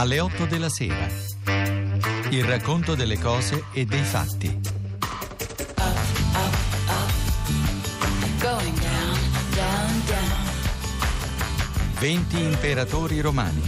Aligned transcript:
alle 0.00 0.18
8 0.18 0.46
della 0.46 0.70
sera. 0.70 1.06
Il 2.30 2.42
racconto 2.44 2.94
delle 2.94 3.18
cose 3.18 3.64
e 3.70 3.84
dei 3.84 4.02
fatti. 4.02 4.58
Going 8.38 8.78
down, 8.78 9.18
down, 9.54 10.02
down. 10.06 10.48
20 11.98 12.42
imperatori 12.42 13.20
romani 13.20 13.60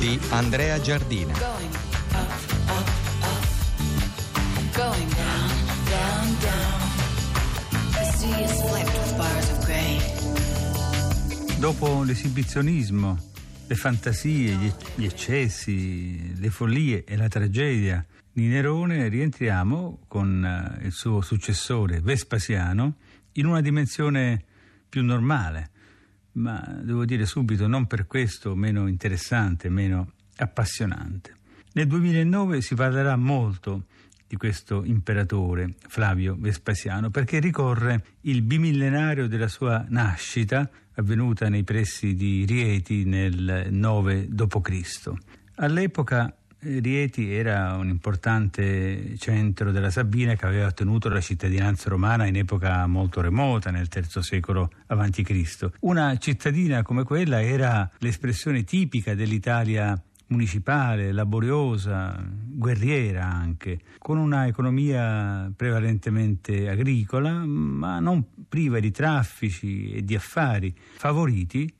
di 0.00 0.18
Andrea 0.30 0.80
Giardina. 0.80 1.32
Going 1.38 1.74
up, 2.10 2.28
up, 2.66 2.88
up. 3.20 3.46
Going 4.74 5.14
down, 5.14 5.50
down, 5.88 6.36
down. 6.40 6.80
The 7.92 8.04
sea 8.16 8.42
is 8.42 8.60
flecked 8.62 8.98
with 8.98 9.16
bars 9.16 9.50
of 9.50 9.64
gray. 9.64 10.00
Dopo 11.58 12.02
l'esibizionismo, 12.02 13.32
le 13.66 13.74
fantasie, 13.74 14.52
gli, 14.54 14.72
gli 14.96 15.04
eccessi, 15.04 16.38
le 16.38 16.50
follie 16.50 17.04
e 17.04 17.16
la 17.16 17.28
tragedia 17.28 18.04
di 18.30 18.46
Nerone, 18.46 19.08
rientriamo 19.08 20.00
con 20.06 20.44
eh, 20.44 20.84
il 20.86 20.92
suo 20.92 21.20
successore 21.22 22.00
Vespasiano 22.00 22.96
in 23.32 23.46
una 23.46 23.60
dimensione 23.60 24.44
più 24.88 25.02
normale, 25.02 25.70
ma 26.32 26.60
devo 26.82 27.04
dire 27.04 27.26
subito 27.26 27.66
non 27.66 27.86
per 27.86 28.06
questo 28.06 28.54
meno 28.54 28.86
interessante, 28.86 29.68
meno 29.68 30.12
appassionante. 30.36 31.36
Nel 31.72 31.86
2009 31.86 32.60
si 32.60 32.74
parlerà 32.74 33.16
molto 33.16 33.86
di 34.26 34.36
questo 34.36 34.84
imperatore 34.84 35.74
Flavio 35.88 36.36
Vespasiano 36.38 37.10
perché 37.10 37.38
ricorre 37.38 38.04
il 38.22 38.42
bimillenario 38.42 39.26
della 39.26 39.48
sua 39.48 39.84
nascita 39.88 40.68
avvenuta 40.94 41.48
nei 41.48 41.64
pressi 41.64 42.14
di 42.14 42.44
Rieti 42.44 43.04
nel 43.04 43.68
9 43.70 44.26
d.C. 44.28 45.12
All'epoca 45.56 46.36
eh, 46.58 46.78
Rieti 46.80 47.32
era 47.32 47.74
un 47.74 47.88
importante 47.88 49.16
centro 49.18 49.70
della 49.70 49.90
Sabina 49.90 50.34
che 50.34 50.46
aveva 50.46 50.66
ottenuto 50.66 51.08
la 51.08 51.20
cittadinanza 51.20 51.88
romana 51.88 52.26
in 52.26 52.36
epoca 52.36 52.86
molto 52.86 53.20
remota, 53.20 53.70
nel 53.70 53.88
III 53.92 54.22
secolo 54.22 54.70
a.C. 54.86 55.70
Una 55.80 56.16
cittadina 56.16 56.82
come 56.82 57.04
quella 57.04 57.42
era 57.42 57.88
l'espressione 57.98 58.64
tipica 58.64 59.14
dell'Italia 59.14 60.00
municipale, 60.28 61.12
laboriosa, 61.12 62.22
guerriera 62.28 63.24
anche, 63.24 63.80
con 63.98 64.18
una 64.18 64.46
economia 64.46 65.52
prevalentemente 65.54 66.68
agricola, 66.68 67.44
ma 67.44 67.98
non 68.00 68.24
priva 68.48 68.80
di 68.80 68.90
traffici 68.90 69.92
e 69.92 70.04
di 70.04 70.14
affari, 70.14 70.74
favoriti 70.96 71.72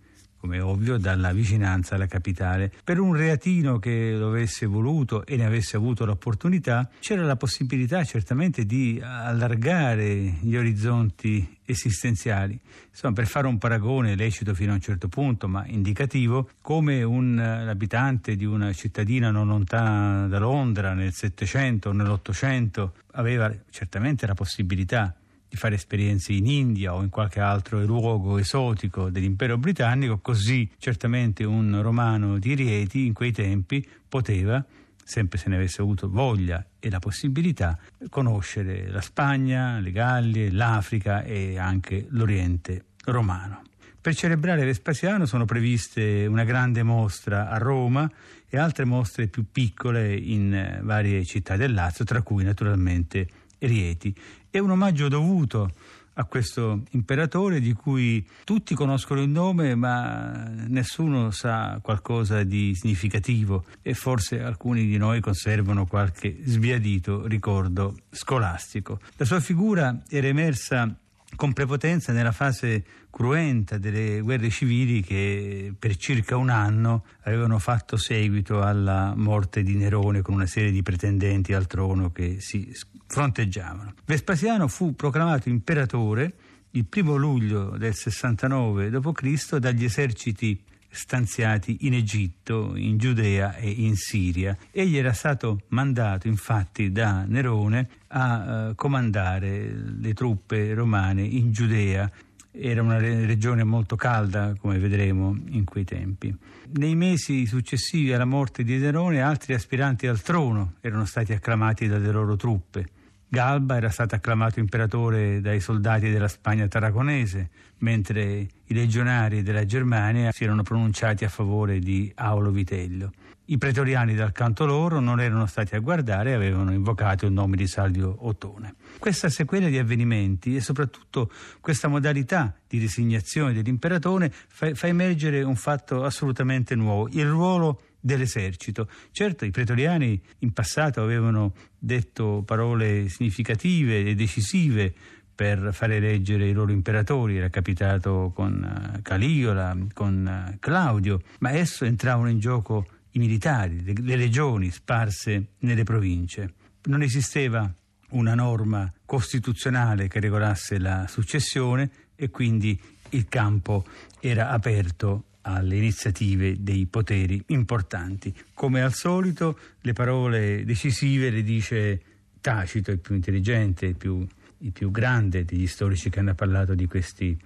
come 0.44 0.60
ovvio, 0.60 0.98
dalla 0.98 1.32
vicinanza 1.32 1.94
alla 1.94 2.06
capitale. 2.06 2.70
Per 2.84 3.00
un 3.00 3.16
reatino 3.16 3.78
che 3.78 4.12
lo 4.12 4.28
avesse 4.28 4.66
voluto 4.66 5.24
e 5.24 5.36
ne 5.36 5.46
avesse 5.46 5.76
avuto 5.76 6.04
l'opportunità, 6.04 6.86
c'era 7.00 7.22
la 7.22 7.36
possibilità 7.36 8.04
certamente 8.04 8.66
di 8.66 9.00
allargare 9.02 10.34
gli 10.40 10.54
orizzonti 10.54 11.56
esistenziali. 11.64 12.60
Insomma, 12.90 13.14
per 13.14 13.26
fare 13.26 13.46
un 13.46 13.56
paragone 13.56 14.16
lecito 14.16 14.52
fino 14.52 14.72
a 14.72 14.74
un 14.74 14.82
certo 14.82 15.08
punto, 15.08 15.48
ma 15.48 15.64
indicativo, 15.66 16.50
come 16.60 17.02
un 17.02 17.38
abitante 17.38 18.36
di 18.36 18.44
una 18.44 18.70
cittadina 18.74 19.30
non 19.30 19.46
lontana 19.46 20.26
da 20.26 20.38
Londra 20.38 20.92
nel 20.92 21.14
Settecento 21.14 21.88
o 21.88 21.92
nell'Ottocento 21.92 22.92
aveva 23.12 23.50
certamente 23.70 24.26
la 24.26 24.34
possibilità 24.34 25.16
di 25.54 25.56
fare 25.56 25.76
esperienze 25.76 26.32
in 26.32 26.46
India 26.46 26.94
o 26.94 27.02
in 27.02 27.10
qualche 27.10 27.38
altro 27.38 27.82
luogo 27.84 28.38
esotico 28.38 29.08
dell'impero 29.08 29.56
britannico, 29.56 30.18
così 30.18 30.68
certamente 30.78 31.44
un 31.44 31.80
romano 31.80 32.38
di 32.38 32.54
Rieti 32.54 33.06
in 33.06 33.12
quei 33.12 33.30
tempi 33.30 33.86
poteva, 34.08 34.64
sempre 35.02 35.38
se 35.38 35.48
ne 35.48 35.54
avesse 35.54 35.80
avuto 35.80 36.10
voglia 36.10 36.64
e 36.80 36.90
la 36.90 36.98
possibilità, 36.98 37.78
conoscere 38.10 38.88
la 38.88 39.00
Spagna, 39.00 39.78
le 39.78 39.92
Gallie, 39.92 40.50
l'Africa 40.50 41.22
e 41.22 41.56
anche 41.56 42.06
l'Oriente 42.10 42.86
romano. 43.04 43.62
Per 44.00 44.14
celebrare 44.14 44.64
Vespasiano 44.64 45.24
sono 45.24 45.44
previste 45.44 46.26
una 46.26 46.44
grande 46.44 46.82
mostra 46.82 47.48
a 47.48 47.58
Roma 47.58 48.10
e 48.48 48.58
altre 48.58 48.84
mostre 48.84 49.28
più 49.28 49.46
piccole 49.50 50.14
in 50.14 50.80
varie 50.82 51.24
città 51.24 51.56
del 51.56 51.72
Lazio, 51.72 52.04
tra 52.04 52.22
cui 52.22 52.42
naturalmente 52.42 53.28
Rieti. 53.66 54.14
È 54.50 54.58
un 54.58 54.70
omaggio 54.70 55.08
dovuto 55.08 55.70
a 56.14 56.24
questo 56.24 56.82
imperatore 56.90 57.60
di 57.60 57.72
cui 57.72 58.24
tutti 58.44 58.74
conoscono 58.74 59.20
il 59.20 59.28
nome 59.28 59.74
ma 59.74 60.48
nessuno 60.68 61.30
sa 61.30 61.78
qualcosa 61.82 62.44
di 62.44 62.74
significativo 62.74 63.64
e 63.82 63.94
forse 63.94 64.40
alcuni 64.40 64.86
di 64.86 64.96
noi 64.96 65.20
conservano 65.20 65.86
qualche 65.86 66.36
sbiadito 66.44 67.26
ricordo 67.26 67.96
scolastico. 68.10 69.00
La 69.16 69.24
sua 69.24 69.40
figura 69.40 70.02
era 70.08 70.26
emersa 70.26 70.96
con 71.36 71.52
prepotenza 71.52 72.12
nella 72.12 72.32
fase 72.32 72.84
cruenta 73.10 73.78
delle 73.78 74.20
guerre 74.20 74.50
civili 74.50 75.02
che 75.02 75.72
per 75.78 75.96
circa 75.96 76.36
un 76.36 76.50
anno 76.50 77.04
avevano 77.22 77.58
fatto 77.58 77.96
seguito 77.96 78.62
alla 78.62 79.14
morte 79.16 79.62
di 79.62 79.74
Nerone 79.74 80.22
con 80.22 80.34
una 80.34 80.46
serie 80.46 80.70
di 80.70 80.82
pretendenti 80.82 81.52
al 81.52 81.66
trono 81.66 82.10
che 82.10 82.40
si 82.40 82.72
fronteggiavano. 83.06 83.94
Vespasiano 84.04 84.68
fu 84.68 84.94
proclamato 84.94 85.48
imperatore 85.48 86.34
il 86.70 86.84
primo 86.86 87.14
luglio 87.14 87.76
del 87.76 87.94
69 87.94 88.90
d.C. 88.90 89.56
dagli 89.58 89.84
eserciti 89.84 90.60
stanziati 90.94 91.78
in 91.80 91.94
Egitto, 91.94 92.76
in 92.76 92.96
Giudea 92.96 93.56
e 93.56 93.68
in 93.68 93.96
Siria. 93.96 94.56
Egli 94.70 94.96
era 94.96 95.12
stato 95.12 95.62
mandato 95.68 96.28
infatti 96.28 96.92
da 96.92 97.24
Nerone 97.26 97.88
a 98.08 98.68
uh, 98.68 98.74
comandare 98.74 99.74
le 99.98 100.14
truppe 100.14 100.72
romane 100.72 101.22
in 101.22 101.52
Giudea. 101.52 102.10
Era 102.56 102.82
una 102.82 102.98
regione 102.98 103.64
molto 103.64 103.96
calda, 103.96 104.54
come 104.58 104.78
vedremo 104.78 105.36
in 105.48 105.64
quei 105.64 105.84
tempi. 105.84 106.34
Nei 106.76 106.94
mesi 106.94 107.46
successivi 107.46 108.12
alla 108.12 108.24
morte 108.24 108.62
di 108.62 108.78
Nerone, 108.78 109.20
altri 109.20 109.54
aspiranti 109.54 110.06
al 110.06 110.22
trono 110.22 110.74
erano 110.80 111.04
stati 111.04 111.32
acclamati 111.32 111.88
dalle 111.88 112.12
loro 112.12 112.36
truppe. 112.36 112.86
Galba 113.34 113.74
era 113.74 113.90
stato 113.90 114.14
acclamato 114.14 114.60
imperatore 114.60 115.40
dai 115.40 115.58
soldati 115.58 116.08
della 116.08 116.28
Spagna 116.28 116.68
tarraconese, 116.68 117.50
mentre 117.78 118.22
i 118.22 118.72
legionari 118.72 119.42
della 119.42 119.66
Germania 119.66 120.30
si 120.30 120.44
erano 120.44 120.62
pronunciati 120.62 121.24
a 121.24 121.28
favore 121.28 121.80
di 121.80 122.12
Aulo 122.14 122.52
Vitello. 122.52 123.10
I 123.46 123.58
pretoriani 123.58 124.14
dal 124.14 124.30
canto 124.30 124.64
loro 124.66 125.00
non 125.00 125.20
erano 125.20 125.46
stati 125.46 125.74
a 125.74 125.80
guardare 125.80 126.30
e 126.30 126.34
avevano 126.34 126.72
invocato 126.72 127.26
il 127.26 127.32
nome 127.32 127.56
di 127.56 127.66
Salvio 127.66 128.16
Ottone. 128.20 128.76
Questa 129.00 129.28
sequela 129.28 129.66
di 129.66 129.78
avvenimenti 129.78 130.54
e 130.54 130.60
soprattutto 130.60 131.28
questa 131.60 131.88
modalità 131.88 132.54
di 132.68 132.78
designazione 132.78 133.52
dell'imperatore 133.52 134.30
fa, 134.30 134.72
fa 134.74 134.86
emergere 134.86 135.42
un 135.42 135.56
fatto 135.56 136.04
assolutamente 136.04 136.76
nuovo, 136.76 137.08
il 137.10 137.28
ruolo 137.28 137.80
dell'esercito. 138.04 138.86
Certo, 139.12 139.46
i 139.46 139.50
pretoriani 139.50 140.20
in 140.40 140.52
passato 140.52 141.00
avevano 141.00 141.54
detto 141.78 142.42
parole 142.44 143.08
significative 143.08 144.04
e 144.04 144.14
decisive 144.14 144.92
per 145.34 145.70
fare 145.72 145.96
eleggere 145.96 146.46
i 146.46 146.52
loro 146.52 146.70
imperatori, 146.70 147.38
era 147.38 147.48
capitato 147.48 148.30
con 148.34 148.92
uh, 148.96 149.00
Caliola, 149.00 149.76
con 149.94 150.50
uh, 150.52 150.58
Claudio, 150.60 151.22
ma 151.40 151.48
adesso 151.48 151.86
entravano 151.86 152.28
in 152.28 152.38
gioco 152.38 152.86
i 153.12 153.18
militari, 153.18 153.82
le 153.82 154.16
legioni 154.16 154.70
sparse 154.70 155.54
nelle 155.60 155.82
province. 155.82 156.52
Non 156.84 157.00
esisteva 157.00 157.72
una 158.10 158.34
norma 158.34 158.92
costituzionale 159.06 160.08
che 160.08 160.20
regolasse 160.20 160.78
la 160.78 161.06
successione 161.08 161.90
e 162.14 162.28
quindi 162.28 162.78
il 163.10 163.26
campo 163.28 163.84
era 164.20 164.50
aperto 164.50 165.24
alle 165.46 165.76
iniziative 165.76 166.56
dei 166.62 166.86
poteri 166.86 167.42
importanti. 167.48 168.34
Come 168.54 168.82
al 168.82 168.92
solito 168.92 169.58
le 169.80 169.92
parole 169.92 170.64
decisive 170.64 171.30
le 171.30 171.42
dice 171.42 172.00
Tacito, 172.40 172.90
il 172.90 172.98
più 172.98 173.14
intelligente, 173.14 173.86
il 173.86 173.96
più, 173.96 174.26
il 174.58 174.72
più 174.72 174.90
grande 174.90 175.44
degli 175.44 175.66
storici 175.66 176.10
che 176.10 176.20
hanno 176.20 176.34
parlato 176.34 176.74
di 176.74 176.86
questi 176.86 177.36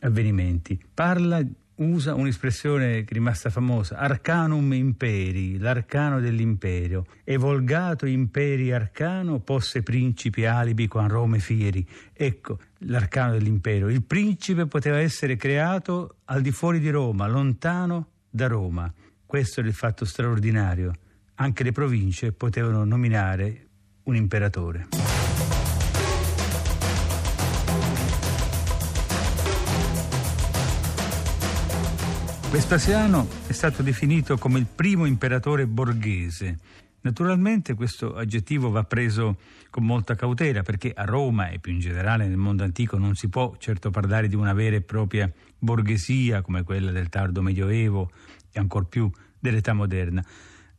avvenimenti. 0.00 0.80
Parla 0.92 1.44
usa 1.76 2.14
un'espressione 2.14 3.04
rimasta 3.08 3.50
famosa, 3.50 3.96
arcanum 3.96 4.72
imperi, 4.72 5.58
l'arcano 5.58 6.20
dell'imperio, 6.20 7.06
e 7.24 7.36
volgato 7.36 8.06
imperi 8.06 8.72
arcano 8.72 9.40
posse 9.40 9.82
principi 9.82 10.44
alibi 10.44 10.86
quan 10.88 11.08
Rome 11.08 11.38
fieri. 11.38 11.86
Ecco 12.12 12.58
l'arcano 12.78 13.32
dell'imperio. 13.32 13.88
Il 13.88 14.02
principe 14.02 14.66
poteva 14.66 14.98
essere 14.98 15.36
creato 15.36 16.16
al 16.26 16.42
di 16.42 16.50
fuori 16.50 16.78
di 16.78 16.90
Roma, 16.90 17.26
lontano 17.26 18.08
da 18.28 18.46
Roma. 18.46 18.92
Questo 19.24 19.60
è 19.60 19.64
il 19.64 19.72
fatto 19.72 20.04
straordinario. 20.04 20.92
Anche 21.36 21.64
le 21.64 21.72
province 21.72 22.32
potevano 22.32 22.84
nominare 22.84 23.66
un 24.04 24.16
imperatore. 24.16 25.01
Vespasiano 32.52 33.26
è 33.46 33.52
stato 33.52 33.82
definito 33.82 34.36
come 34.36 34.58
il 34.58 34.66
primo 34.66 35.06
imperatore 35.06 35.66
borghese. 35.66 36.58
Naturalmente 37.00 37.72
questo 37.72 38.14
aggettivo 38.14 38.68
va 38.68 38.84
preso 38.84 39.38
con 39.70 39.86
molta 39.86 40.16
cautela 40.16 40.60
perché 40.60 40.92
a 40.94 41.04
Roma 41.04 41.48
e 41.48 41.60
più 41.60 41.72
in 41.72 41.78
generale 41.78 42.26
nel 42.26 42.36
mondo 42.36 42.62
antico 42.62 42.98
non 42.98 43.14
si 43.14 43.30
può 43.30 43.54
certo 43.56 43.90
parlare 43.90 44.28
di 44.28 44.34
una 44.34 44.52
vera 44.52 44.76
e 44.76 44.82
propria 44.82 45.32
borghesia 45.58 46.42
come 46.42 46.62
quella 46.62 46.90
del 46.90 47.08
tardo 47.08 47.40
medioevo 47.40 48.10
e 48.52 48.60
ancor 48.60 48.86
più 48.86 49.10
dell'età 49.38 49.72
moderna. 49.72 50.22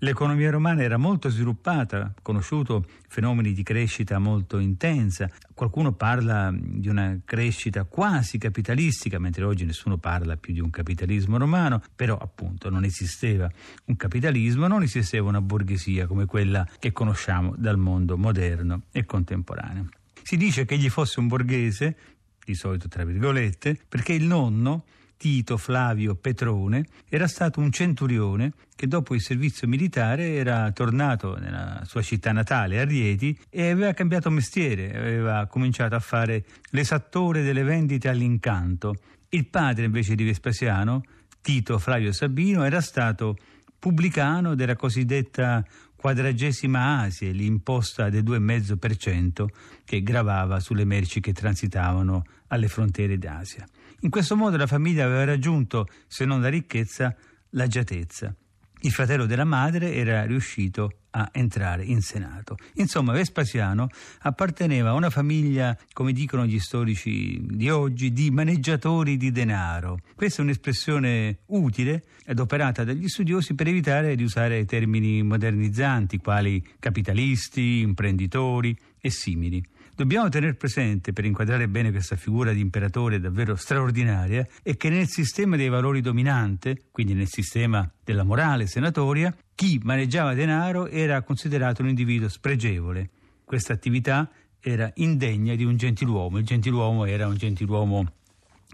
L'economia 0.03 0.51
romana 0.51 0.83
era 0.83 0.97
molto 0.97 1.29
sviluppata, 1.29 2.13
conosciuto 2.21 2.85
fenomeni 3.07 3.53
di 3.53 3.63
crescita 3.63 4.19
molto 4.19 4.59
intensa. 4.59 5.29
Qualcuno 5.53 5.93
parla 5.93 6.53
di 6.53 6.89
una 6.89 7.17
crescita 7.23 7.85
quasi 7.85 8.37
capitalistica, 8.37 9.17
mentre 9.17 9.45
oggi 9.45 9.63
nessuno 9.63 9.97
parla 9.97 10.35
più 10.35 10.51
di 10.51 10.59
un 10.59 10.71
capitalismo 10.71 11.37
romano, 11.37 11.81
però 11.95 12.17
appunto 12.17 12.69
non 12.69 12.83
esisteva 12.83 13.49
un 13.85 13.95
capitalismo, 13.95 14.67
non 14.67 14.83
esisteva 14.83 15.29
una 15.29 15.39
borghesia 15.39 16.05
come 16.05 16.25
quella 16.25 16.67
che 16.79 16.91
conosciamo 16.91 17.53
dal 17.57 17.77
mondo 17.77 18.17
moderno 18.17 18.81
e 18.91 19.05
contemporaneo. 19.05 19.87
Si 20.21 20.35
dice 20.35 20.65
che 20.65 20.73
egli 20.73 20.89
fosse 20.89 21.21
un 21.21 21.27
borghese, 21.27 21.95
di 22.43 22.55
solito 22.55 22.89
tra 22.89 23.05
virgolette, 23.05 23.79
perché 23.87 24.11
il 24.11 24.25
nonno 24.25 24.83
Tito 25.17 25.57
Flavio 25.57 26.15
Petrone 26.15 26.85
era 27.07 27.27
stato 27.27 27.59
un 27.59 27.71
centurione 27.71 28.53
che 28.75 28.87
dopo 28.87 29.15
il 29.15 29.21
servizio 29.21 29.67
militare 29.67 30.33
era 30.33 30.71
tornato 30.71 31.37
nella 31.37 31.81
sua 31.85 32.01
città 32.01 32.31
natale, 32.31 32.79
a 32.79 32.83
Rieti, 32.83 33.37
e 33.49 33.69
aveva 33.69 33.93
cambiato 33.93 34.29
mestiere, 34.29 34.97
aveva 34.97 35.45
cominciato 35.47 35.95
a 35.95 35.99
fare 35.99 36.43
l'esattore 36.71 37.41
delle 37.43 37.63
vendite 37.63 38.09
all'incanto. 38.09 38.95
Il 39.29 39.47
padre 39.47 39.85
invece 39.85 40.15
di 40.15 40.23
Vespasiano, 40.23 41.03
Tito 41.41 41.79
Flavio 41.79 42.11
Sabino, 42.11 42.63
era 42.63 42.81
stato 42.81 43.37
pubblicano 43.79 44.55
della 44.55 44.75
cosiddetta 44.75 45.65
quadragesima 45.95 47.01
Asie, 47.01 47.31
l'imposta 47.31 48.09
del 48.09 48.23
2,5% 48.23 49.45
che 49.85 50.03
gravava 50.03 50.59
sulle 50.59 50.83
merci 50.83 51.21
che 51.21 51.31
transitavano 51.31 52.25
alle 52.47 52.67
frontiere 52.67 53.17
d'Asia. 53.17 53.65
In 54.03 54.09
questo 54.09 54.35
modo 54.35 54.57
la 54.57 54.67
famiglia 54.67 55.05
aveva 55.05 55.23
raggiunto, 55.23 55.87
se 56.07 56.25
non 56.25 56.41
la 56.41 56.49
ricchezza, 56.49 57.15
l'agiatezza. 57.51 58.35
Il 58.81 58.91
fratello 58.91 59.25
della 59.25 59.45
madre 59.45 59.93
era 59.93 60.25
riuscito 60.25 60.91
a 61.11 61.29
entrare 61.31 61.85
in 61.85 62.01
Senato. 62.01 62.57
Insomma, 62.75 63.13
Vespasiano 63.13 63.87
apparteneva 64.23 64.89
a 64.89 64.93
una 64.93 65.09
famiglia, 65.09 65.77
come 65.93 66.11
dicono 66.11 66.45
gli 66.45 66.59
storici 66.59 67.39
di 67.49 67.69
oggi, 67.69 68.11
di 68.11 68.29
maneggiatori 68.29 69.15
di 69.15 69.31
denaro. 69.31 69.99
Questa 70.15 70.41
è 70.41 70.43
un'espressione 70.43 71.39
utile 71.47 72.03
ed 72.25 72.39
operata 72.39 72.83
dagli 72.83 73.07
studiosi 73.07 73.55
per 73.55 73.67
evitare 73.67 74.15
di 74.15 74.23
usare 74.23 74.65
termini 74.65 75.23
modernizzanti 75.23 76.17
quali 76.17 76.61
capitalisti, 76.77 77.79
imprenditori 77.79 78.77
e 78.99 79.09
simili. 79.09 79.63
Dobbiamo 79.95 80.27
tenere 80.27 80.55
presente, 80.55 81.13
per 81.13 81.23
inquadrare 81.23 81.67
bene 81.67 81.91
questa 81.91 82.15
figura 82.15 82.51
di 82.51 82.61
imperatore 82.61 83.19
davvero 83.19 83.55
straordinaria, 83.55 84.47
è 84.63 84.75
che 84.75 84.89
nel 84.89 85.07
sistema 85.07 85.55
dei 85.55 85.69
valori 85.69 86.01
dominante, 86.01 86.85
quindi 86.89 87.13
nel 87.13 87.27
sistema 87.27 87.87
della 88.03 88.23
morale 88.23 88.65
senatoria, 88.65 89.35
chi 89.53 89.79
maneggiava 89.83 90.33
denaro 90.33 90.87
era 90.87 91.21
considerato 91.21 91.83
un 91.83 91.89
individuo 91.89 92.27
spregevole. 92.27 93.07
Questa 93.43 93.73
attività 93.73 94.31
era 94.59 94.91
indegna 94.95 95.53
di 95.53 95.63
un 95.63 95.77
gentiluomo. 95.77 96.39
Il 96.39 96.45
gentiluomo 96.45 97.05
era 97.05 97.27
un 97.27 97.35
gentiluomo 97.35 98.13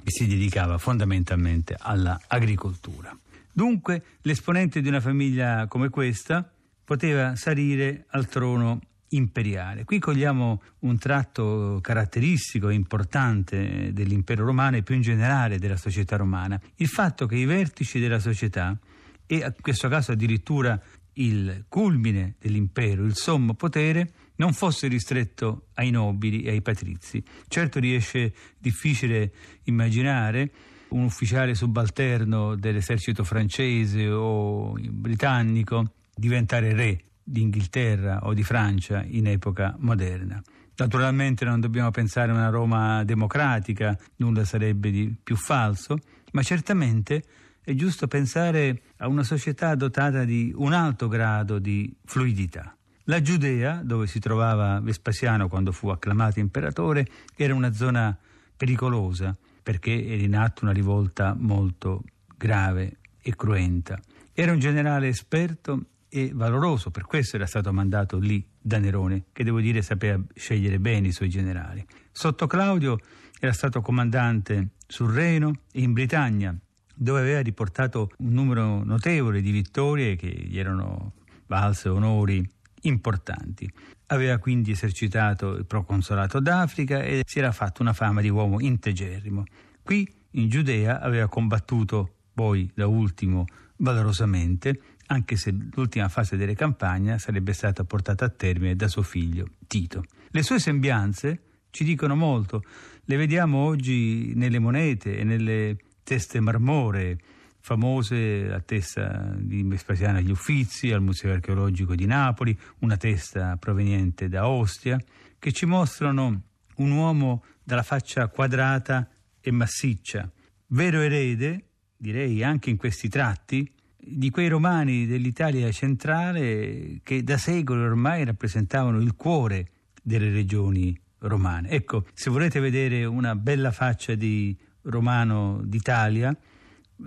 che 0.02 0.12
si 0.12 0.26
dedicava 0.26 0.78
fondamentalmente 0.78 1.76
all'agricoltura. 1.78 3.14
Dunque, 3.52 4.04
l'esponente 4.22 4.80
di 4.80 4.88
una 4.88 5.02
famiglia 5.02 5.68
come 5.68 5.90
questa 5.90 6.50
poteva 6.86 7.36
salire 7.36 8.06
al 8.12 8.28
trono 8.28 8.80
imperiale. 9.10 9.84
Qui 9.84 10.00
cogliamo 10.00 10.62
un 10.80 10.98
tratto 10.98 11.80
caratteristico 11.82 12.70
e 12.70 12.74
importante 12.74 13.92
dell'impero 13.94 14.46
romano 14.46 14.78
e 14.78 14.84
più 14.84 14.96
in 14.96 15.02
generale 15.02 15.60
della 15.60 15.78
società 15.78 16.16
romana, 16.16 16.60
il 16.76 16.88
fatto 16.88 17.26
che 17.26 17.36
i 17.36 17.46
vertici 17.46 18.00
della 18.00 18.20
società, 18.20 18.78
e 19.26 19.36
in 19.36 19.54
questo 19.62 19.88
caso 19.88 20.12
addirittura 20.12 20.80
il 21.14 21.66
culmine 21.68 22.36
dell'impero, 22.40 23.04
il 23.04 23.16
sommo 23.16 23.54
potere, 23.54 24.12
non 24.36 24.54
fosse 24.54 24.88
ristretto 24.88 25.68
ai 25.76 25.92
nobili 25.92 26.44
e 26.44 26.52
ai 26.52 26.62
patrizi. 26.62 27.22
Certo 27.48 27.80
riesce 27.80 28.34
difficile 28.58 29.32
immaginare 29.64 30.52
un 30.90 31.04
ufficiale 31.04 31.54
subalterno 31.56 32.56
dell'esercito 32.56 33.24
francese 33.24 34.10
o 34.10 34.72
britannico 34.72 35.92
diventare 36.16 36.74
re 36.74 37.04
d'Inghilterra 37.30 38.20
o 38.24 38.34
di 38.34 38.44
Francia 38.44 39.04
in 39.04 39.28
epoca 39.28 39.76
moderna. 39.80 40.42
Naturalmente 40.78 41.46
non 41.46 41.60
dobbiamo 41.60 41.92
pensare 41.92 42.32
a 42.32 42.36
una 42.36 42.50
Roma 42.50 43.04
democratica, 43.04 43.98
nulla 44.18 44.46
sarebbe 44.46 44.92
di 44.92 45.14
più 45.22 45.36
falso, 45.36 46.00
ma 46.32 46.42
certamente 46.42 47.24
è 47.62 47.74
giusto 47.74 48.08
pensare 48.08 48.82
a 48.98 49.08
una 49.08 49.24
società 49.24 49.76
dotata 49.76 50.24
di 50.24 50.52
un 50.56 50.74
alto 50.74 51.08
grado 51.08 51.60
di 51.60 51.94
fluidità. 52.06 52.76
La 53.04 53.22
Giudea, 53.22 53.82
dove 53.84 54.08
si 54.08 54.20
trovava 54.20 54.80
Vespasiano 54.80 55.48
quando 55.48 55.72
fu 55.72 55.90
acclamato 55.90 56.40
imperatore, 56.40 57.06
era 57.36 57.54
una 57.54 57.74
zona 57.74 58.18
pericolosa 58.56 59.36
perché 59.62 60.06
era 60.08 60.22
in 60.22 60.36
atto 60.36 60.64
una 60.64 60.74
rivolta 60.74 61.36
molto 61.38 62.04
grave 62.38 62.98
e 63.22 63.36
cruenta. 63.36 64.00
Era 64.34 64.52
un 64.52 64.60
generale 64.60 65.08
esperto 65.08 65.86
e 66.10 66.32
valoroso, 66.34 66.92
per 66.92 67.06
questo 67.06 67.36
era 67.36 67.46
stato 67.46 67.72
mandato 67.72 68.18
lì 68.18 68.46
da 68.60 68.80
Nerone, 68.80 69.26
che 69.32 69.44
devo 69.44 69.62
dire 69.62 69.82
sapeva 69.82 70.22
scegliere 70.34 70.80
bene 70.80 71.08
i 71.08 71.12
suoi 71.12 71.30
generali. 71.30 71.86
Sotto 72.12 72.48
Claudio 72.48 73.00
era 73.40 73.54
stato 73.54 73.82
comandante 73.82 74.72
sul 74.88 75.14
Reno 75.14 75.62
e 75.72 75.82
in 75.82 75.94
Britannia, 75.94 76.56
dove 76.94 77.20
aveva 77.22 77.40
riportato 77.42 78.12
un 78.18 78.34
numero 78.34 78.84
notevole 78.84 79.42
di 79.42 79.52
vittorie 79.52 80.16
che 80.16 80.28
gli 80.28 80.60
erano 80.60 81.14
valse 81.48 81.88
onori 81.90 82.46
importanti. 82.82 83.72
Aveva 84.08 84.38
quindi 84.40 84.72
esercitato 84.72 85.56
il 85.56 85.66
proconsolato 85.66 86.40
d'Africa 86.40 87.02
e 87.02 87.24
si 87.26 87.40
era 87.40 87.52
fatto 87.52 87.82
una 87.82 87.94
fama 87.94 88.22
di 88.22 88.30
uomo 88.30 88.60
integerrimo. 88.60 89.44
Qui 89.84 90.12
in 90.32 90.50
Giudea 90.50 91.00
aveva 91.00 91.28
combattuto 91.28 92.16
poi 92.34 92.70
da 92.74 92.88
ultimo 92.88 93.46
valorosamente 93.78 94.98
anche 95.12 95.36
se 95.38 95.52
l'ultima 95.52 96.08
fase 96.08 96.38
delle 96.38 96.56
campagne 96.56 97.18
sarebbe 97.18 97.54
stata 97.54 97.84
portata 97.84 98.26
a 98.26 98.30
termine 98.30 98.76
da 98.76 98.88
suo 98.88 99.02
figlio 99.02 99.48
Tito. 99.68 100.04
Le 100.30 100.44
sue 100.44 100.60
sembianze 100.60 101.42
ci 101.72 101.84
dicono 101.84 102.16
molto, 102.16 102.64
le 103.06 103.16
vediamo 103.16 103.60
oggi 103.60 104.34
nelle 104.36 104.60
monete 104.60 105.18
e 105.18 105.24
nelle 105.24 105.78
teste 106.04 106.40
marmoree, 106.40 107.18
famose 107.60 108.48
la 108.48 108.62
testa 108.62 109.34
di 109.36 109.64
Vespasiano 109.64 110.20
agli 110.20 110.32
Uffizi, 110.32 110.92
al 110.92 111.02
Museo 111.02 111.34
archeologico 111.34 111.96
di 111.96 112.06
Napoli, 112.06 112.58
una 112.80 112.98
testa 112.98 113.58
proveniente 113.58 114.30
da 114.30 114.48
Ostia, 114.48 115.00
che 115.40 115.52
ci 115.52 115.66
mostrano 115.66 116.44
un 116.76 116.92
uomo 116.92 117.44
dalla 117.64 117.84
faccia 117.84 118.28
quadrata 118.28 119.10
e 119.42 119.52
massiccia, 119.52 120.32
vero 120.68 121.02
erede, 121.02 121.66
direi 121.98 122.44
anche 122.44 122.70
in 122.70 122.78
questi 122.78 123.10
tratti, 123.10 123.72
di 124.00 124.30
quei 124.30 124.48
romani 124.48 125.06
dell'Italia 125.06 125.72
centrale 125.72 127.00
che 127.04 127.24
da 127.24 127.38
secoli 127.38 127.82
ormai 127.82 128.24
rappresentavano 128.24 129.00
il 129.00 129.16
cuore 129.16 129.72
delle 130.02 130.32
regioni 130.32 130.98
romane. 131.20 131.70
Ecco, 131.70 132.06
se 132.14 132.30
volete 132.30 132.60
vedere 132.60 133.06
una 133.06 133.36
bella 133.36 133.72
faccia 133.72 134.16
di 134.16 134.58
romano 134.84 135.62
d'Italia, 135.64 136.36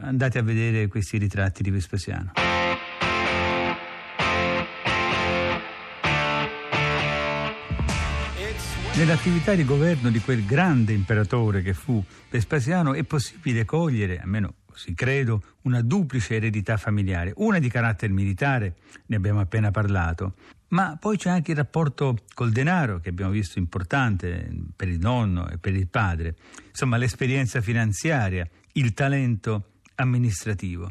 andate 0.01 0.39
a 0.39 0.43
vedere 0.43 0.89
questi 0.89 1.19
ritratti 1.19 1.63
di 1.63 1.71
Vespasiano. 1.71 2.33
Nell'attività 8.95 9.55
di 9.55 9.65
governo 9.65 10.11
di 10.11 10.21
quel 10.21 10.45
grande 10.45 10.93
imperatore 10.93 11.63
che 11.63 11.73
fu 11.73 12.05
Vespasiano 12.31 12.93
è 12.93 13.03
possibile 13.05 13.65
cogliere, 13.65 14.21
almeno 14.21 14.55
così 14.73 14.95
credo, 14.95 15.43
una 15.63 15.81
duplice 15.81 16.35
eredità 16.35 16.77
familiare, 16.77 17.33
una 17.37 17.61
di 17.61 17.69
carattere 17.69 18.13
militare, 18.13 18.77
ne 19.07 19.17
abbiamo 19.17 19.41
appena 19.41 19.71
parlato, 19.71 20.35
ma 20.69 20.97
poi 20.99 21.17
c'è 21.17 21.31
anche 21.31 21.53
il 21.53 21.57
rapporto 21.59 22.19
col 22.35 22.51
denaro 22.51 22.99
che 22.99 23.11
abbiamo 23.11 23.31
visto 23.31 23.59
importante 23.59 24.51
per 24.75 24.89
il 24.89 24.99
nonno 24.99 25.49
e 25.49 25.59
per 25.59 25.75
il 25.75 25.87
padre, 25.87 26.35
insomma 26.69 26.97
l'esperienza 26.97 27.61
finanziaria, 27.61 28.49
il 28.73 28.93
talento 28.95 29.75
amministrativo. 29.95 30.91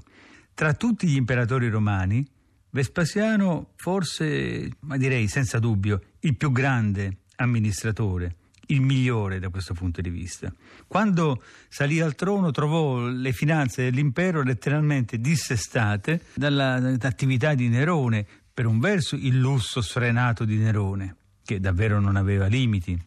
Tra 0.53 0.73
tutti 0.73 1.07
gli 1.07 1.15
imperatori 1.15 1.67
romani, 1.67 2.25
Vespasiano 2.73 3.71
forse, 3.75 4.69
ma 4.81 4.95
direi 4.95 5.27
senza 5.27 5.59
dubbio, 5.59 6.01
il 6.21 6.37
più 6.37 6.53
grande 6.53 7.17
amministratore, 7.35 8.35
il 8.71 8.81
migliore 8.81 9.39
da 9.39 9.49
questo 9.49 9.73
punto 9.73 10.01
di 10.01 10.09
vista. 10.09 10.51
Quando 10.87 11.43
salì 11.69 11.99
al 11.99 12.15
trono 12.15 12.51
trovò 12.51 12.99
le 12.99 13.31
finanze 13.31 13.83
dell'impero 13.83 14.41
letteralmente 14.41 15.19
dissestate 15.19 16.21
dall'attività 16.33 17.53
di 17.53 17.67
Nerone, 17.67 18.25
per 18.53 18.65
un 18.65 18.79
verso 18.79 19.15
il 19.15 19.37
lusso 19.39 19.81
sfrenato 19.81 20.43
di 20.43 20.57
Nerone, 20.57 21.15
che 21.43 21.59
davvero 21.59 21.99
non 21.99 22.15
aveva 22.15 22.47
limiti, 22.47 22.99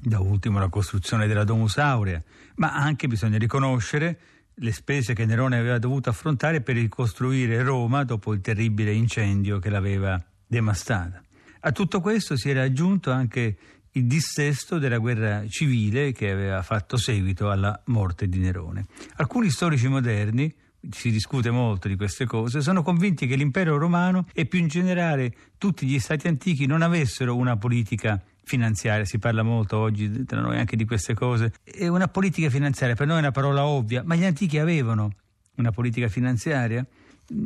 da 0.00 0.20
ultimo 0.20 0.58
la 0.58 0.68
costruzione 0.68 1.26
della 1.26 1.44
Domus 1.44 1.78
Aurea, 1.78 2.22
ma 2.56 2.72
anche 2.72 3.08
bisogna 3.08 3.38
riconoscere 3.38 4.18
le 4.54 4.72
spese 4.72 5.14
che 5.14 5.24
Nerone 5.24 5.58
aveva 5.58 5.78
dovuto 5.78 6.10
affrontare 6.10 6.60
per 6.60 6.76
ricostruire 6.76 7.62
Roma 7.62 8.04
dopo 8.04 8.32
il 8.32 8.40
terribile 8.40 8.92
incendio 8.92 9.58
che 9.58 9.70
l'aveva 9.70 10.22
devastata. 10.46 11.22
A 11.60 11.72
tutto 11.72 12.00
questo 12.00 12.36
si 12.36 12.50
era 12.50 12.62
aggiunto 12.62 13.10
anche 13.10 13.56
il 13.92 14.04
dissesto 14.04 14.78
della 14.78 14.98
guerra 14.98 15.46
civile 15.48 16.12
che 16.12 16.30
aveva 16.30 16.62
fatto 16.62 16.96
seguito 16.96 17.50
alla 17.50 17.80
morte 17.86 18.28
di 18.28 18.38
Nerone. 18.38 18.86
Alcuni 19.16 19.50
storici 19.50 19.88
moderni, 19.88 20.54
si 20.90 21.10
discute 21.10 21.50
molto 21.50 21.88
di 21.88 21.96
queste 21.96 22.24
cose, 22.24 22.60
sono 22.60 22.82
convinti 22.82 23.26
che 23.26 23.34
l'impero 23.34 23.76
romano 23.78 24.26
e 24.32 24.46
più 24.46 24.58
in 24.58 24.68
generale 24.68 25.34
tutti 25.58 25.86
gli 25.86 25.98
stati 25.98 26.28
antichi 26.28 26.66
non 26.66 26.82
avessero 26.82 27.36
una 27.36 27.56
politica 27.56 28.20
finanziaria, 28.44 29.04
si 29.04 29.18
parla 29.18 29.42
molto 29.42 29.76
oggi 29.78 30.24
tra 30.24 30.40
noi 30.40 30.58
anche 30.58 30.76
di 30.76 30.84
queste 30.84 31.14
cose, 31.14 31.52
è 31.64 31.86
una 31.88 32.08
politica 32.08 32.48
finanziaria, 32.48 32.94
per 32.94 33.06
noi 33.06 33.16
è 33.16 33.20
una 33.20 33.30
parola 33.30 33.66
ovvia, 33.66 34.02
ma 34.04 34.14
gli 34.14 34.24
antichi 34.24 34.58
avevano 34.58 35.10
una 35.56 35.70
politica 35.70 36.08
finanziaria? 36.08 36.86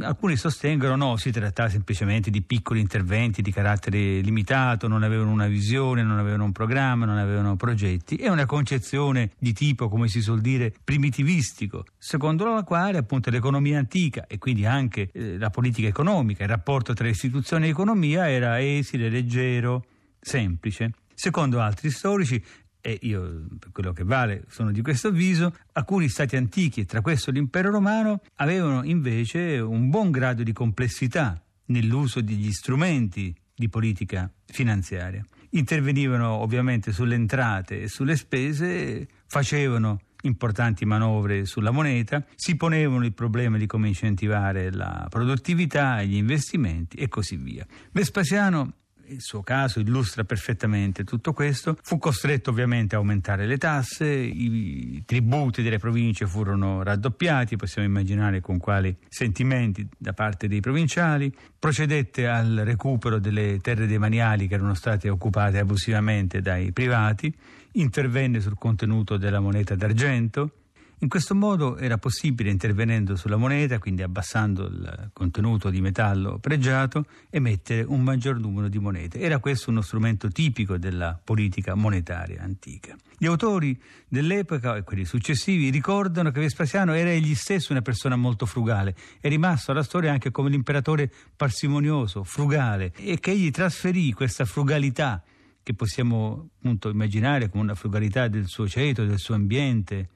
Alcuni 0.02 0.36
sostengono 0.36 0.94
no, 0.94 1.16
si 1.16 1.32
trattava 1.32 1.68
semplicemente 1.68 2.30
di 2.30 2.40
piccoli 2.42 2.78
interventi 2.78 3.42
di 3.42 3.50
carattere 3.50 4.20
limitato, 4.20 4.86
non 4.86 5.02
avevano 5.02 5.32
una 5.32 5.48
visione, 5.48 6.04
non 6.04 6.20
avevano 6.20 6.44
un 6.44 6.52
programma, 6.52 7.04
non 7.04 7.18
avevano 7.18 7.56
progetti. 7.56 8.14
È 8.14 8.28
una 8.28 8.46
concezione 8.46 9.32
di 9.38 9.52
tipo, 9.52 9.88
come 9.88 10.06
si 10.06 10.20
suol 10.22 10.40
dire, 10.40 10.72
primitivistico, 10.84 11.84
secondo 11.98 12.44
la 12.44 12.62
quale 12.62 12.98
appunto 12.98 13.30
l'economia 13.30 13.78
antica 13.78 14.26
e 14.28 14.38
quindi 14.38 14.64
anche 14.66 15.10
eh, 15.12 15.36
la 15.36 15.50
politica 15.50 15.88
economica, 15.88 16.44
il 16.44 16.48
rapporto 16.50 16.94
tra 16.94 17.08
istituzione 17.08 17.66
e 17.66 17.70
economia 17.70 18.30
era 18.30 18.62
esile, 18.62 19.08
leggero, 19.08 19.84
semplice. 20.20 20.92
Secondo 21.14 21.60
altri 21.60 21.90
storici, 21.90 22.42
e 22.82 22.98
io 23.02 23.46
per 23.58 23.70
quello 23.70 23.92
che 23.92 24.02
vale 24.02 24.44
sono 24.48 24.72
di 24.72 24.82
questo 24.82 25.08
avviso, 25.08 25.54
alcuni 25.72 26.08
stati 26.08 26.36
antichi, 26.36 26.80
e 26.80 26.84
tra 26.84 27.00
questo 27.00 27.30
l'impero 27.30 27.70
romano, 27.70 28.20
avevano 28.36 28.82
invece 28.82 29.58
un 29.58 29.88
buon 29.88 30.10
grado 30.10 30.42
di 30.42 30.52
complessità 30.52 31.40
nell'uso 31.66 32.20
degli 32.20 32.50
strumenti 32.50 33.34
di 33.54 33.68
politica 33.68 34.30
finanziaria. 34.44 35.24
Intervenivano 35.50 36.30
ovviamente 36.30 36.92
sulle 36.92 37.14
entrate 37.14 37.82
e 37.82 37.88
sulle 37.88 38.16
spese, 38.16 39.06
facevano 39.26 40.00
importanti 40.22 40.84
manovre 40.84 41.44
sulla 41.44 41.70
moneta, 41.70 42.24
si 42.34 42.56
ponevano 42.56 43.04
il 43.04 43.12
problema 43.12 43.58
di 43.58 43.66
come 43.66 43.88
incentivare 43.88 44.72
la 44.72 45.06
produttività, 45.08 46.02
gli 46.02 46.16
investimenti 46.16 46.96
e 46.96 47.08
così 47.08 47.36
via. 47.36 47.66
Vespasiano 47.92 48.74
il 49.12 49.20
suo 49.20 49.42
caso 49.42 49.80
illustra 49.80 50.24
perfettamente 50.24 51.04
tutto 51.04 51.32
questo. 51.32 51.76
Fu 51.82 51.98
costretto 51.98 52.50
ovviamente 52.50 52.94
a 52.94 52.98
aumentare 52.98 53.46
le 53.46 53.58
tasse, 53.58 54.06
i 54.06 55.02
tributi 55.06 55.62
delle 55.62 55.78
province 55.78 56.26
furono 56.26 56.82
raddoppiati, 56.82 57.56
possiamo 57.56 57.86
immaginare 57.86 58.40
con 58.40 58.58
quali 58.58 58.96
sentimenti 59.08 59.86
da 59.96 60.12
parte 60.12 60.48
dei 60.48 60.60
provinciali, 60.60 61.32
procedette 61.58 62.26
al 62.26 62.62
recupero 62.64 63.18
delle 63.18 63.58
terre 63.60 63.86
demaniali 63.86 64.48
che 64.48 64.54
erano 64.54 64.74
state 64.74 65.08
occupate 65.08 65.58
abusivamente 65.58 66.40
dai 66.40 66.72
privati, 66.72 67.32
intervenne 67.72 68.40
sul 68.40 68.56
contenuto 68.58 69.16
della 69.16 69.40
moneta 69.40 69.74
d'argento, 69.74 70.61
in 71.02 71.08
questo 71.08 71.34
modo 71.34 71.78
era 71.78 71.98
possibile, 71.98 72.48
intervenendo 72.50 73.16
sulla 73.16 73.36
moneta, 73.36 73.80
quindi 73.80 74.02
abbassando 74.02 74.66
il 74.66 75.10
contenuto 75.12 75.68
di 75.68 75.80
metallo 75.80 76.38
pregiato, 76.38 77.06
emettere 77.28 77.82
un 77.82 78.02
maggior 78.02 78.38
numero 78.38 78.68
di 78.68 78.78
monete. 78.78 79.18
Era 79.18 79.40
questo 79.40 79.70
uno 79.70 79.80
strumento 79.80 80.28
tipico 80.28 80.78
della 80.78 81.20
politica 81.22 81.74
monetaria 81.74 82.40
antica. 82.42 82.96
Gli 83.18 83.26
autori 83.26 83.76
dell'epoca 84.06 84.76
e 84.76 84.84
quelli 84.84 85.04
successivi 85.04 85.70
ricordano 85.70 86.30
che 86.30 86.38
Vespasiano 86.38 86.94
era 86.94 87.10
egli 87.10 87.34
stesso 87.34 87.72
una 87.72 87.82
persona 87.82 88.14
molto 88.14 88.46
frugale, 88.46 88.94
è 89.20 89.28
rimasto 89.28 89.72
alla 89.72 89.82
storia 89.82 90.12
anche 90.12 90.30
come 90.30 90.50
l'imperatore 90.50 91.10
parsimonioso, 91.34 92.22
frugale, 92.22 92.92
e 92.94 93.18
che 93.18 93.32
egli 93.32 93.50
trasferì 93.50 94.12
questa 94.12 94.44
frugalità 94.44 95.20
che 95.64 95.74
possiamo 95.74 96.50
appunto 96.58 96.90
immaginare 96.90 97.48
come 97.48 97.64
una 97.64 97.74
frugalità 97.74 98.28
del 98.28 98.46
suo 98.46 98.68
ceto, 98.68 99.04
del 99.04 99.18
suo 99.18 99.34
ambiente, 99.34 100.08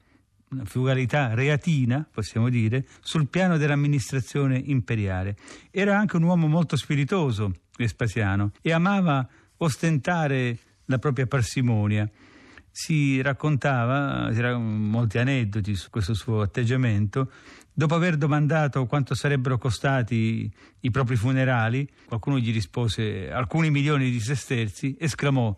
una 0.49 0.65
frugalità 0.65 1.33
reatina, 1.33 2.07
possiamo 2.09 2.49
dire, 2.49 2.85
sul 3.01 3.27
piano 3.27 3.57
dell'amministrazione 3.57 4.57
imperiale. 4.57 5.35
Era 5.71 5.97
anche 5.97 6.15
un 6.15 6.23
uomo 6.23 6.47
molto 6.47 6.75
spiritoso, 6.75 7.51
Vespasiano, 7.77 8.51
e 8.61 8.71
amava 8.71 9.27
ostentare 9.57 10.57
la 10.85 10.99
propria 10.99 11.27
parsimonia. 11.27 12.09
Si 12.71 13.21
raccontava, 13.21 14.29
c'erano 14.31 14.59
molti 14.59 15.17
aneddoti 15.17 15.75
su 15.75 15.89
questo 15.89 16.13
suo 16.13 16.41
atteggiamento, 16.41 17.31
dopo 17.73 17.95
aver 17.95 18.17
domandato 18.17 18.85
quanto 18.85 19.15
sarebbero 19.15 19.57
costati 19.57 20.51
i 20.79 20.91
propri 20.91 21.15
funerali, 21.15 21.87
qualcuno 22.05 22.39
gli 22.39 22.53
rispose 22.53 23.31
alcuni 23.31 23.69
milioni 23.69 24.09
di 24.09 24.19
sesterzi, 24.19 24.95
esclamò 24.99 25.55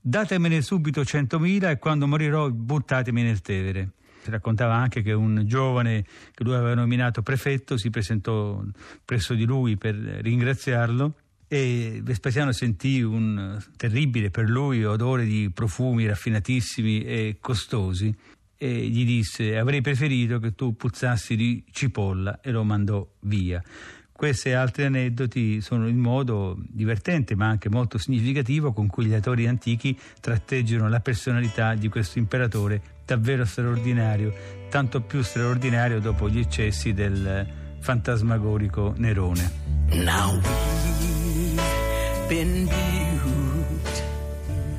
datemene 0.00 0.62
subito 0.62 1.04
centomila 1.04 1.70
e 1.70 1.78
quando 1.78 2.06
morirò 2.08 2.50
buttatemi 2.50 3.22
nel 3.22 3.40
Tevere. 3.40 3.92
Si 4.22 4.30
raccontava 4.30 4.74
anche 4.74 5.02
che 5.02 5.12
un 5.12 5.42
giovane 5.46 6.04
che 6.32 6.44
lui 6.44 6.54
aveva 6.54 6.74
nominato 6.74 7.22
prefetto 7.22 7.76
si 7.76 7.90
presentò 7.90 8.62
presso 9.04 9.34
di 9.34 9.44
lui 9.44 9.76
per 9.76 9.96
ringraziarlo 9.96 11.14
e 11.48 12.00
Vespasiano 12.02 12.52
sentì 12.52 13.02
un 13.02 13.60
terribile 13.76 14.30
per 14.30 14.48
lui 14.48 14.84
odore 14.84 15.24
di 15.24 15.50
profumi 15.52 16.06
raffinatissimi 16.06 17.04
e 17.04 17.36
costosi 17.40 18.14
e 18.56 18.86
gli 18.88 19.04
disse 19.04 19.58
avrei 19.58 19.80
preferito 19.80 20.38
che 20.38 20.54
tu 20.54 20.76
puzzassi 20.76 21.34
di 21.34 21.64
cipolla 21.70 22.40
e 22.40 22.52
lo 22.52 22.62
mandò 22.62 23.06
via. 23.22 23.60
Questi 24.22 24.50
e 24.50 24.52
altri 24.52 24.84
aneddoti 24.84 25.60
sono 25.60 25.88
il 25.88 25.96
modo 25.96 26.56
divertente 26.56 27.34
ma 27.34 27.48
anche 27.48 27.68
molto 27.68 27.98
significativo 27.98 28.72
con 28.72 28.86
cui 28.86 29.06
gli 29.06 29.14
autori 29.14 29.48
antichi 29.48 29.98
tratteggiano 30.20 30.88
la 30.88 31.00
personalità 31.00 31.74
di 31.74 31.88
questo 31.88 32.20
imperatore 32.20 33.00
davvero 33.04 33.44
straordinario, 33.44 34.32
tanto 34.70 35.00
più 35.00 35.22
straordinario 35.22 35.98
dopo 35.98 36.28
gli 36.28 36.38
eccessi 36.38 36.92
del 36.92 37.44
fantasmagorico 37.80 38.94
Nerone. 38.96 39.50
Now 39.90 40.34
we've 40.34 42.28
been 42.28 43.11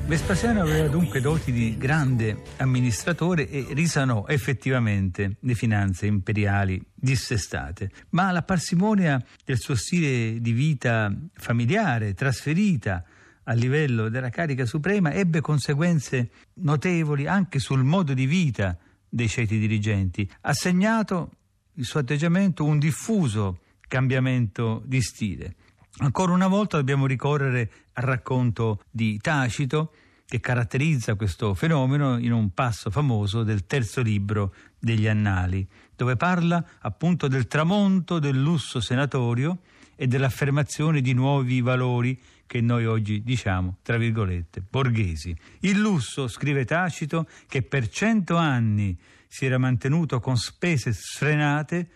Vespasiano 0.05 0.61
aveva 0.61 0.89
dunque 0.89 1.21
doti 1.21 1.53
di 1.53 1.77
grande 1.77 2.43
amministratore 2.57 3.49
e 3.49 3.67
risanò 3.69 4.25
effettivamente 4.27 5.37
le 5.39 5.55
finanze 5.55 6.05
imperiali 6.07 6.79
dissestate, 6.93 7.89
ma 8.09 8.31
la 8.31 8.43
parsimonia 8.43 9.23
del 9.45 9.57
suo 9.57 9.75
stile 9.75 10.41
di 10.41 10.51
vita 10.51 11.11
familiare, 11.33 12.13
trasferita 12.13 13.03
a 13.45 13.53
livello 13.53 14.09
della 14.09 14.29
carica 14.29 14.65
suprema, 14.65 15.13
ebbe 15.13 15.39
conseguenze 15.39 16.29
notevoli 16.55 17.25
anche 17.25 17.59
sul 17.59 17.83
modo 17.83 18.13
di 18.13 18.25
vita 18.25 18.77
dei 19.07 19.29
ceti 19.29 19.57
dirigenti. 19.57 20.29
Ha 20.41 20.53
segnato 20.53 21.31
il 21.75 21.85
suo 21.85 22.01
atteggiamento 22.01 22.65
un 22.65 22.77
diffuso 22.77 23.59
cambiamento 23.87 24.83
di 24.85 25.01
stile. 25.01 25.55
Ancora 25.97 26.33
una 26.33 26.47
volta 26.47 26.77
dobbiamo 26.77 27.05
ricorrere 27.05 27.71
al 27.93 28.03
racconto 28.05 28.81
di 28.89 29.19
Tacito 29.19 29.93
che 30.25 30.39
caratterizza 30.39 31.13
questo 31.13 31.53
fenomeno 31.53 32.17
in 32.17 32.31
un 32.31 32.51
passo 32.51 32.89
famoso 32.89 33.43
del 33.43 33.67
terzo 33.67 34.01
libro 34.01 34.55
degli 34.79 35.05
Annali, 35.07 35.67
dove 35.95 36.15
parla 36.15 36.65
appunto 36.79 37.27
del 37.27 37.45
tramonto 37.45 38.17
del 38.17 38.41
lusso 38.41 38.81
senatorio 38.81 39.59
e 39.95 40.07
dell'affermazione 40.07 40.99
di 40.99 41.13
nuovi 41.13 41.61
valori 41.61 42.19
che 42.47 42.59
noi 42.59 42.87
oggi 42.87 43.21
diciamo, 43.21 43.77
tra 43.83 43.97
virgolette, 43.97 44.63
borghesi. 44.67 45.37
Il 45.59 45.77
lusso, 45.77 46.27
scrive 46.27 46.65
Tacito, 46.65 47.27
che 47.47 47.61
per 47.61 47.87
cento 47.87 48.35
anni 48.35 48.97
si 49.27 49.45
era 49.45 49.59
mantenuto 49.59 50.19
con 50.19 50.37
spese 50.37 50.91
sfrenate, 50.91 51.89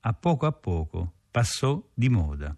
a 0.00 0.12
poco 0.12 0.46
a 0.46 0.52
poco 0.52 1.12
passò 1.30 1.80
di 1.94 2.08
moda. 2.08 2.56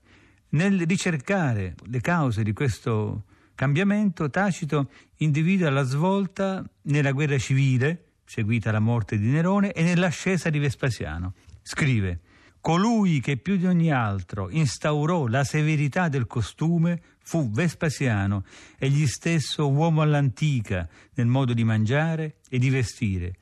Nel 0.56 0.86
ricercare 0.86 1.74
le 1.84 2.00
cause 2.00 2.42
di 2.42 2.54
questo 2.54 3.24
cambiamento, 3.54 4.30
Tacito 4.30 4.88
individua 5.16 5.68
la 5.68 5.82
svolta 5.82 6.64
nella 6.84 7.12
guerra 7.12 7.36
civile, 7.36 8.12
seguita 8.24 8.72
la 8.72 8.80
morte 8.80 9.18
di 9.18 9.26
Nerone, 9.26 9.72
e 9.72 9.82
nell'ascesa 9.82 10.48
di 10.48 10.58
Vespasiano. 10.58 11.34
Scrive 11.60 12.20
Colui 12.58 13.20
che 13.20 13.36
più 13.36 13.58
di 13.58 13.66
ogni 13.66 13.92
altro 13.92 14.48
instaurò 14.48 15.26
la 15.26 15.44
severità 15.44 16.08
del 16.08 16.26
costume 16.26 17.02
fu 17.18 17.50
Vespasiano, 17.50 18.42
egli 18.78 19.06
stesso 19.06 19.70
uomo 19.70 20.00
all'antica 20.00 20.88
nel 21.16 21.26
modo 21.26 21.52
di 21.52 21.64
mangiare 21.64 22.36
e 22.48 22.56
di 22.58 22.70
vestire. 22.70 23.34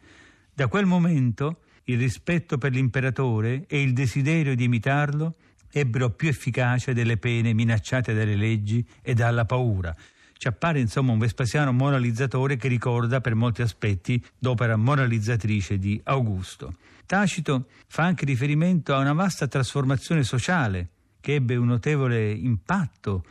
Da 0.52 0.66
quel 0.66 0.84
momento 0.84 1.60
il 1.84 1.96
rispetto 1.96 2.58
per 2.58 2.72
l'imperatore 2.72 3.66
e 3.68 3.80
il 3.80 3.92
desiderio 3.92 4.56
di 4.56 4.64
imitarlo 4.64 5.36
ebbero 5.80 6.10
più 6.10 6.28
efficacia 6.28 6.92
delle 6.92 7.16
pene 7.16 7.52
minacciate 7.52 8.14
dalle 8.14 8.36
leggi 8.36 8.86
e 9.02 9.12
dalla 9.12 9.44
paura. 9.44 9.94
Ci 10.36 10.46
appare 10.46 10.78
insomma 10.78 11.12
un 11.12 11.18
Vespasiano 11.18 11.72
moralizzatore 11.72 12.56
che 12.56 12.68
ricorda 12.68 13.20
per 13.20 13.34
molti 13.34 13.62
aspetti 13.62 14.22
l'opera 14.38 14.76
moralizzatrice 14.76 15.78
di 15.78 16.00
Augusto. 16.04 16.74
Tacito 17.06 17.66
fa 17.88 18.04
anche 18.04 18.24
riferimento 18.24 18.94
a 18.94 18.98
una 18.98 19.12
vasta 19.12 19.48
trasformazione 19.48 20.22
sociale 20.22 20.88
che 21.20 21.34
ebbe 21.34 21.56
un 21.56 21.66
notevole 21.66 22.30
impatto 22.30 23.24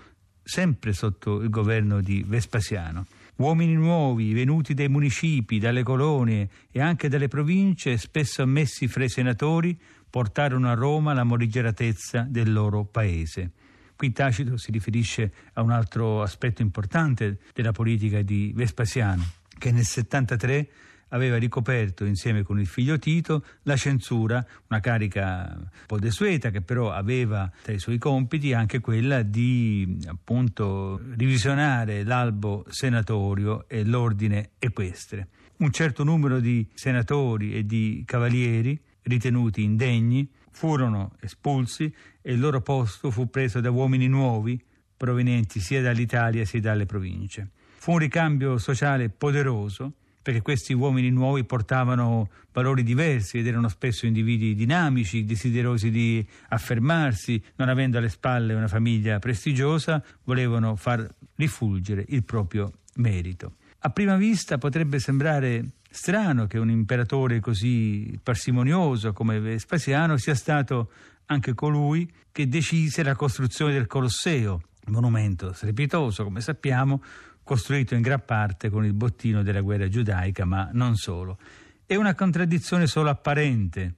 sempre 0.43 0.91
sotto 0.91 1.41
il 1.41 1.49
governo 1.49 2.01
di 2.01 2.23
Vespasiano. 2.27 3.05
Uomini 3.35 3.73
nuovi, 3.73 4.33
venuti 4.33 4.73
dai 4.73 4.89
municipi, 4.89 5.59
dalle 5.59 5.83
colonie 5.83 6.49
e 6.71 6.81
anche 6.81 7.09
dalle 7.09 7.27
province, 7.27 7.97
spesso 7.97 8.41
ammessi 8.41 8.87
fra 8.87 9.05
i 9.05 9.09
senatori, 9.09 9.77
portarono 10.13 10.69
a 10.69 10.75
Roma 10.75 11.13
la 11.13 11.23
morigeratezza 11.23 12.27
del 12.29 12.53
loro 12.53 12.83
paese. 12.83 13.49
Qui 13.95 14.11
Tacito 14.11 14.57
si 14.57 14.69
riferisce 14.69 15.33
a 15.53 15.63
un 15.63 15.71
altro 15.71 16.21
aspetto 16.21 16.61
importante 16.61 17.39
della 17.51 17.71
politica 17.71 18.21
di 18.21 18.51
Vespasiano, 18.53 19.25
che 19.57 19.71
nel 19.71 19.85
73 19.85 20.69
aveva 21.09 21.37
ricoperto 21.37 22.05
insieme 22.05 22.43
con 22.43 22.59
il 22.59 22.67
figlio 22.67 22.99
Tito 22.99 23.43
la 23.63 23.75
censura, 23.75 24.45
una 24.67 24.79
carica 24.81 25.51
un 25.57 25.67
po' 25.87 25.97
desueta 25.97 26.51
che 26.51 26.61
però 26.61 26.91
aveva 26.91 27.51
tra 27.63 27.73
i 27.73 27.79
suoi 27.79 27.97
compiti 27.97 28.53
anche 28.53 28.81
quella 28.81 29.23
di 29.23 29.97
appunto 30.05 31.01
revisionare 31.17 32.03
l'albo 32.03 32.65
senatorio 32.69 33.67
e 33.67 33.83
l'ordine 33.83 34.51
equestre. 34.59 35.29
Un 35.57 35.71
certo 35.71 36.03
numero 36.03 36.39
di 36.39 36.67
senatori 36.75 37.55
e 37.55 37.65
di 37.65 38.03
cavalieri 38.05 38.79
ritenuti 39.03 39.63
indegni, 39.63 40.29
furono 40.51 41.15
espulsi 41.19 41.93
e 42.21 42.33
il 42.33 42.39
loro 42.39 42.61
posto 42.61 43.11
fu 43.11 43.29
preso 43.29 43.59
da 43.59 43.71
uomini 43.71 44.07
nuovi 44.07 44.61
provenienti 44.95 45.59
sia 45.59 45.81
dall'Italia 45.81 46.45
sia 46.45 46.61
dalle 46.61 46.85
province. 46.85 47.49
Fu 47.77 47.91
un 47.91 47.97
ricambio 47.97 48.57
sociale 48.57 49.09
poderoso 49.09 49.93
perché 50.23 50.41
questi 50.41 50.71
uomini 50.71 51.09
nuovi 51.09 51.43
portavano 51.43 52.29
valori 52.53 52.81
diversi 52.81 53.39
ed 53.39 53.47
erano 53.47 53.67
spesso 53.67 54.05
individui 54.05 54.55
dinamici, 54.55 55.25
desiderosi 55.25 55.91
di 55.91 56.25
affermarsi, 56.47 57.43
non 57.57 57.67
avendo 57.67 57.97
alle 57.97 58.07
spalle 58.07 58.53
una 58.53 58.69
famiglia 58.69 59.19
prestigiosa, 59.19 60.01
volevano 60.23 60.77
far 60.77 61.05
rifulgere 61.35 62.05
il 62.07 62.23
proprio 62.23 62.71
merito. 62.95 63.55
A 63.79 63.89
prima 63.89 64.15
vista 64.15 64.57
potrebbe 64.57 64.99
sembrare 64.99 65.65
strano 65.93 66.47
che 66.47 66.57
un 66.57 66.71
imperatore 66.71 67.39
così 67.39 68.19
parsimonioso 68.21 69.13
come 69.13 69.39
Vespasiano 69.39 70.17
sia 70.17 70.33
stato 70.33 70.89
anche 71.27 71.53
colui 71.53 72.11
che 72.31 72.47
decise 72.47 73.03
la 73.03 73.15
costruzione 73.15 73.73
del 73.73 73.85
Colosseo, 73.85 74.59
monumento 74.87 75.53
strepitoso, 75.53 76.23
come 76.23 76.41
sappiamo, 76.41 77.03
costruito 77.43 77.93
in 77.93 78.01
gran 78.01 78.25
parte 78.25 78.71
con 78.71 78.83
il 78.85 78.93
bottino 78.93 79.43
della 79.43 79.61
guerra 79.61 79.87
giudaica, 79.87 80.45
ma 80.45 80.67
non 80.73 80.95
solo. 80.95 81.37
È 81.85 81.95
una 81.95 82.15
contraddizione 82.15 82.87
solo 82.87 83.11
apparente 83.11 83.93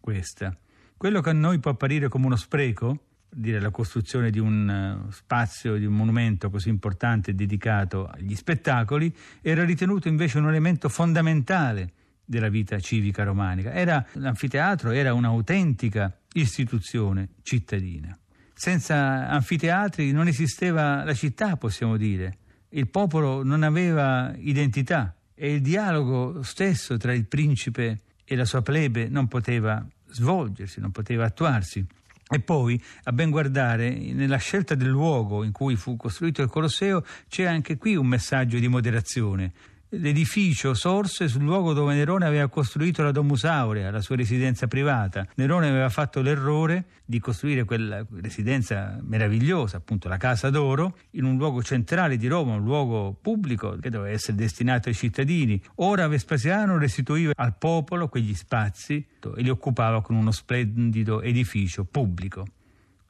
questa. 0.00 0.52
Quello 0.96 1.20
che 1.20 1.30
a 1.30 1.34
noi 1.34 1.60
può 1.60 1.70
apparire 1.70 2.08
come 2.08 2.26
uno 2.26 2.36
spreco, 2.36 3.07
dire 3.30 3.60
la 3.60 3.70
costruzione 3.70 4.30
di 4.30 4.38
un 4.38 4.68
eh, 4.68 5.12
spazio, 5.12 5.76
di 5.76 5.84
un 5.84 5.94
monumento 5.94 6.50
così 6.50 6.68
importante 6.68 7.34
dedicato 7.34 8.06
agli 8.06 8.34
spettacoli, 8.34 9.14
era 9.40 9.64
ritenuto 9.64 10.08
invece 10.08 10.38
un 10.38 10.48
elemento 10.48 10.88
fondamentale 10.88 11.92
della 12.24 12.48
vita 12.48 12.78
civica 12.78 13.24
romanica. 13.24 13.72
Era, 13.72 14.04
l'anfiteatro 14.14 14.90
era 14.90 15.14
un'autentica 15.14 16.14
istituzione 16.34 17.30
cittadina. 17.42 18.16
Senza 18.52 19.28
anfiteatri 19.28 20.10
non 20.10 20.26
esisteva 20.26 21.04
la 21.04 21.14
città, 21.14 21.56
possiamo 21.56 21.96
dire. 21.96 22.38
Il 22.70 22.88
popolo 22.88 23.42
non 23.42 23.62
aveva 23.62 24.34
identità 24.36 25.14
e 25.34 25.54
il 25.54 25.62
dialogo 25.62 26.42
stesso 26.42 26.96
tra 26.96 27.14
il 27.14 27.26
principe 27.26 28.00
e 28.24 28.36
la 28.36 28.44
sua 28.44 28.60
plebe 28.60 29.08
non 29.08 29.28
poteva 29.28 29.86
svolgersi, 30.10 30.80
non 30.80 30.90
poteva 30.90 31.24
attuarsi. 31.24 31.86
E 32.30 32.40
poi, 32.40 32.80
a 33.04 33.12
ben 33.12 33.30
guardare, 33.30 33.90
nella 33.90 34.36
scelta 34.36 34.74
del 34.74 34.88
luogo 34.88 35.44
in 35.44 35.52
cui 35.52 35.76
fu 35.76 35.96
costruito 35.96 36.42
il 36.42 36.50
Colosseo 36.50 37.02
c'è 37.28 37.44
anche 37.44 37.78
qui 37.78 37.96
un 37.96 38.06
messaggio 38.06 38.58
di 38.58 38.68
moderazione. 38.68 39.52
L'edificio 39.92 40.74
sorse 40.74 41.28
sul 41.28 41.44
luogo 41.44 41.72
dove 41.72 41.94
Nerone 41.94 42.26
aveva 42.26 42.46
costruito 42.48 43.02
la 43.02 43.10
Domus 43.10 43.44
Aurea, 43.44 43.90
la 43.90 44.02
sua 44.02 44.16
residenza 44.16 44.66
privata. 44.66 45.26
Nerone 45.36 45.70
aveva 45.70 45.88
fatto 45.88 46.20
l'errore 46.20 46.84
di 47.06 47.18
costruire 47.20 47.64
quella 47.64 48.04
residenza 48.20 48.98
meravigliosa, 49.00 49.78
appunto 49.78 50.08
la 50.08 50.18
Casa 50.18 50.50
d'Oro, 50.50 50.98
in 51.12 51.24
un 51.24 51.38
luogo 51.38 51.62
centrale 51.62 52.18
di 52.18 52.26
Roma, 52.26 52.52
un 52.52 52.64
luogo 52.64 53.16
pubblico 53.18 53.78
che 53.80 53.88
doveva 53.88 54.12
essere 54.12 54.36
destinato 54.36 54.90
ai 54.90 54.94
cittadini. 54.94 55.58
Ora 55.76 56.06
Vespasiano 56.06 56.76
restituiva 56.76 57.32
al 57.34 57.56
popolo 57.56 58.08
quegli 58.08 58.34
spazi 58.34 58.96
e 58.96 59.40
li 59.40 59.48
occupava 59.48 60.02
con 60.02 60.16
uno 60.16 60.32
splendido 60.32 61.22
edificio 61.22 61.84
pubblico. 61.84 62.46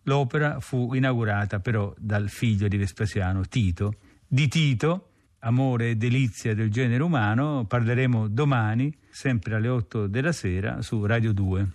L'opera 0.04 0.60
fu 0.60 0.94
inaugurata 0.94 1.58
però 1.58 1.92
dal 1.98 2.28
figlio 2.28 2.68
di 2.68 2.76
Vespasiano, 2.76 3.42
Tito. 3.48 3.94
Di 4.28 4.46
Tito 4.46 5.07
amore 5.40 5.90
e 5.90 5.96
delizia 5.96 6.54
del 6.54 6.70
genere 6.70 7.02
umano, 7.02 7.64
parleremo 7.66 8.28
domani, 8.28 8.92
sempre 9.10 9.54
alle 9.54 9.68
8 9.68 10.06
della 10.06 10.32
sera, 10.32 10.82
su 10.82 11.04
Radio 11.04 11.32
2. 11.32 11.68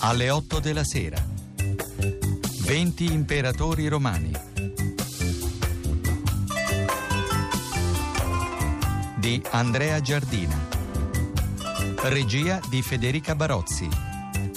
Alle 0.00 0.30
8 0.30 0.60
della 0.60 0.84
sera. 0.84 1.16
20 2.64 3.12
imperatori 3.12 3.86
romani. 3.88 4.32
Di 9.16 9.40
Andrea 9.50 10.00
Giardina. 10.00 10.58
Regia 12.04 12.60
di 12.68 12.82
Federica 12.82 13.36
Barozzi. 13.36 13.88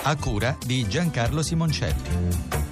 A 0.04 0.16
cura 0.16 0.58
di 0.66 0.88
Giancarlo 0.88 1.44
Simoncelli. 1.44 2.65